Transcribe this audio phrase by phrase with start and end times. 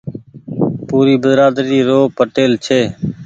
[0.87, 2.81] پوري بيرآدري رو پٽيل ڇي۔